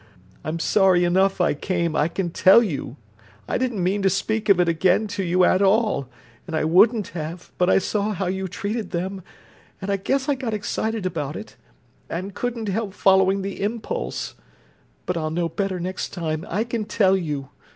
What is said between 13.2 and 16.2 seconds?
the impulse—but I'll know better next